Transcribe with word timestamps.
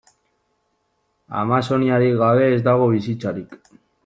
Amazoniarik 1.41 2.17
gabe 2.23 2.49
ez 2.57 2.65
dago 2.71 2.89
bizitzarik. 2.97 3.59